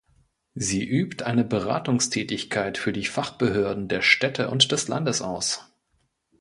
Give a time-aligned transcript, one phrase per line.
[0.55, 5.65] Sie übt eine Beratungstätigkeit für die Fachbehörden der Städte und des Landes aus.